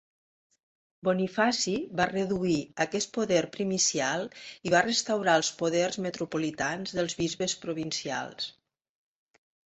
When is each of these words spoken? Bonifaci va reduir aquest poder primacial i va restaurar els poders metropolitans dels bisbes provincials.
Bonifaci 1.07 1.73
va 1.99 2.05
reduir 2.11 2.55
aquest 2.85 3.11
poder 3.17 3.41
primacial 3.57 4.25
i 4.69 4.73
va 4.75 4.81
restaurar 4.87 5.35
els 5.41 5.51
poders 5.59 5.99
metropolitans 6.05 6.95
dels 7.01 7.17
bisbes 7.19 7.55
provincials. 7.67 8.49